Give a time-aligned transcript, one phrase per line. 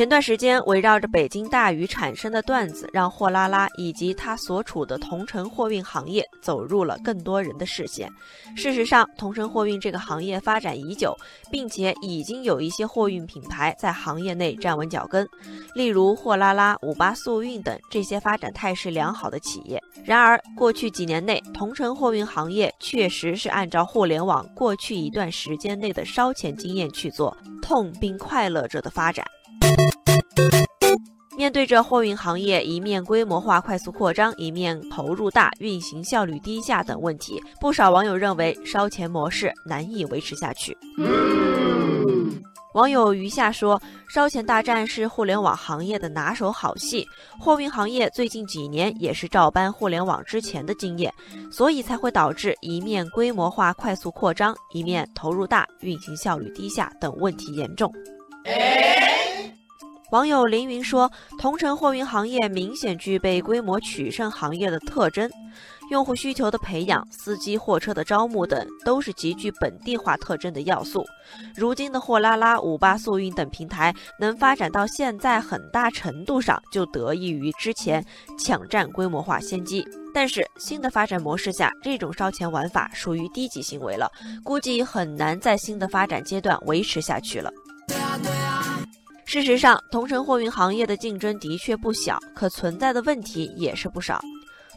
[0.00, 8.10] 前段时间，围绕着北京大雨产生的段子，让货拉拉以及它所处的同城货运行业走入了更多人的视线。
[8.56, 11.14] 事实上，同城货运这个行业发展已久，
[11.50, 15.28] 并且已经有一些货运品牌在行业内站稳脚跟，
[15.74, 19.78] 例如货拉拉、五八速运等这些发展态势良好的企业。
[20.02, 29.22] 然而，过去几年内，同城货运行业确实是按照互联网过去一段时间内的烧钱经验去做，痛并快乐着的发展。
[31.40, 40.76] 面对着货运行业一面规模化快速扩张，一面投入大、运行效率低下等问题，不少网友认为烧钱模式难以维持下去。
[42.74, 47.08] 网友余下说：“烧钱大战是互联网行业的拿手好戏，
[47.38, 51.10] 货运行业最近几年也是照搬互联网之前的经验，
[51.50, 57.90] 所以才会导致一面规模化快速扩张，一面投入大、运行效率低下等问题严重。”
[60.10, 65.30] 网友凌云说：“同城货运行业明显具备规模取胜行业的特征，
[65.92, 71.04] 用户需求的培养、司机、货车的招募等，都是极具本地化特征的要素。
[71.54, 78.04] 如今的货拉拉、五八速运等平台能发展到现在，很大程度上就得益于之前
[78.36, 79.86] 抢占规模化先机。
[80.12, 84.10] 但是新的发展模式下，这种烧钱玩法属于低级行为了，
[84.42, 87.48] 估计很难在新的发展阶段维持下去了。”
[89.32, 94.20] 事实上，同城货运行业的竞争的确不小，可存在的问题也是不少。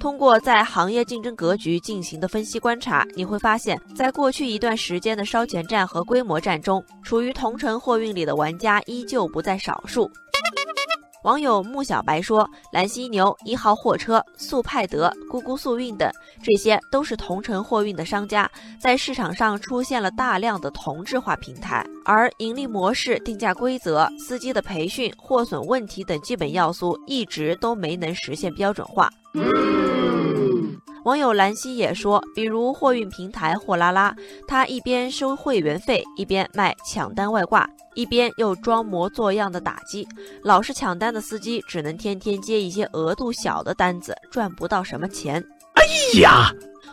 [0.00, 10.10] 通过在行业竞争格局进行的分析观察，你会发现在过去一段时间的烧钱战和规模战中，处于同城货运里的玩家依旧不在少数。
[11.24, 16.08] 网友穆小白说：“蓝犀牛、一号货车、速派德、咕咕速运等，
[16.42, 18.48] 这些都是同城货运的商家，
[18.80, 29.10] 在市场上出现了大量的同质化平台，而盈利模式、定价规则、司机的培训、货损问题等基本要素，一直都没能实现标准化。”
[31.04, 34.14] 网友兰溪也说，比如货运平台货拉拉，
[34.46, 40.06] 他一边收会员费，一边卖抢单外挂，一边又装模作样的打击，
[40.42, 45.42] 老是抢单的司机只能天天接一些额度小的单子，赚不到什么钱。
[45.74, 46.50] 哎呀！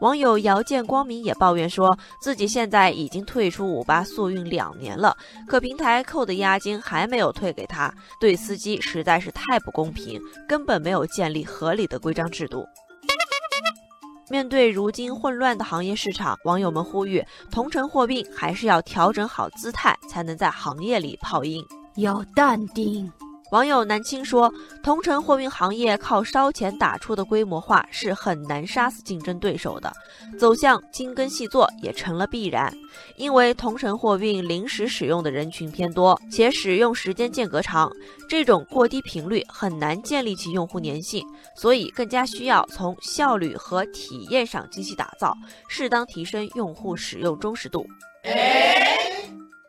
[0.00, 5.16] 网友遥见光明也抱怨说，自己现在已经退出五八速运两年了，
[5.48, 7.90] 可平台扣的押金还没有退给他，
[8.20, 12.62] 对司机实在是太不公平，根本没有建立合理的规章制度。
[14.28, 21.64] 面对如今混乱的行业市场，网友们呼吁同城货币还是要调整好姿态，才能在行业里泡音。
[21.94, 23.10] 要淡定。
[23.52, 24.52] 网友南青说
[24.82, 29.92] ：“同城货运行业靠烧钱打出的规模化是很难杀死竞争对手的，
[30.36, 32.72] 走向精耕细作也成了必然。
[33.14, 37.88] 因为同城货运临时使用的人群偏多，且使用时间间隔长，
[38.28, 41.24] 这种过低频率很难建立起用户粘性，
[41.54, 45.32] 所以更加需要从效率和体验上精细打造，
[45.68, 47.86] 适当提升用户使用忠实度。”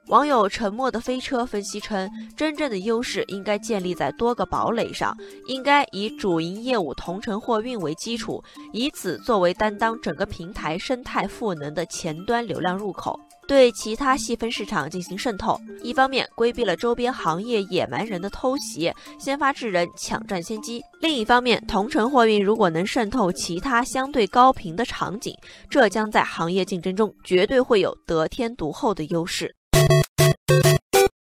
[0.07, 5.15] 网友沉默的飞车分析称，真正的优势应该建立在多个堡垒上，
[5.47, 8.41] 应该以主营业务同城货运为基础，
[8.71, 13.19] 以此作为担当整个平台生态赋能的前端流量入口，
[13.49, 15.59] 对其他细分市场进行渗透。
[15.83, 18.89] 一方面规避了周边行业野蛮人的偷袭，
[19.19, 25.35] 先发制人，抢占先机；另一方面，同城货运如果能渗透其他相对高频的场景，
[25.69, 29.53] 这将在行业竞争中绝对会有得天独厚的优势。